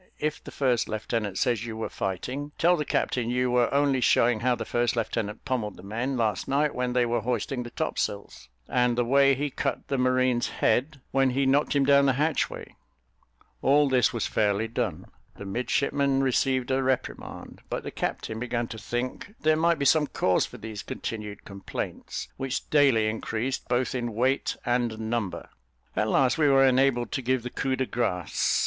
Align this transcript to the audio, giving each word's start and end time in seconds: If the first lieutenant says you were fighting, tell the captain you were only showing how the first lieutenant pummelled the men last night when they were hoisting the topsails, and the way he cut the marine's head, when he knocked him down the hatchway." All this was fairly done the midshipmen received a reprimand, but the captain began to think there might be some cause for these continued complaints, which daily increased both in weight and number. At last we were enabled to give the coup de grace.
If 0.17 0.43
the 0.43 0.49
first 0.49 0.89
lieutenant 0.89 1.37
says 1.37 1.63
you 1.63 1.77
were 1.77 1.87
fighting, 1.87 2.53
tell 2.57 2.75
the 2.75 2.85
captain 2.85 3.29
you 3.29 3.51
were 3.51 3.71
only 3.71 4.01
showing 4.01 4.39
how 4.39 4.55
the 4.55 4.65
first 4.65 4.95
lieutenant 4.95 5.45
pummelled 5.45 5.75
the 5.75 5.83
men 5.83 6.17
last 6.17 6.47
night 6.47 6.73
when 6.73 6.93
they 6.93 7.05
were 7.05 7.21
hoisting 7.21 7.61
the 7.61 7.69
topsails, 7.69 8.49
and 8.67 8.97
the 8.97 9.05
way 9.05 9.35
he 9.35 9.51
cut 9.51 9.89
the 9.89 9.99
marine's 9.99 10.49
head, 10.49 11.01
when 11.11 11.29
he 11.29 11.45
knocked 11.45 11.75
him 11.75 11.85
down 11.85 12.07
the 12.07 12.13
hatchway." 12.13 12.75
All 13.61 13.87
this 13.87 14.11
was 14.11 14.25
fairly 14.25 14.67
done 14.67 15.05
the 15.35 15.45
midshipmen 15.45 16.23
received 16.23 16.71
a 16.71 16.81
reprimand, 16.81 17.61
but 17.69 17.83
the 17.83 17.91
captain 17.91 18.39
began 18.39 18.67
to 18.69 18.79
think 18.79 19.35
there 19.41 19.55
might 19.55 19.77
be 19.77 19.85
some 19.85 20.07
cause 20.07 20.47
for 20.47 20.57
these 20.57 20.81
continued 20.81 21.45
complaints, 21.45 22.27
which 22.37 22.67
daily 22.71 23.07
increased 23.07 23.67
both 23.67 23.93
in 23.93 24.15
weight 24.15 24.55
and 24.65 24.97
number. 24.97 25.47
At 25.95 26.07
last 26.07 26.39
we 26.39 26.47
were 26.47 26.65
enabled 26.65 27.11
to 27.11 27.21
give 27.21 27.43
the 27.43 27.51
coup 27.51 27.75
de 27.75 27.85
grace. 27.85 28.59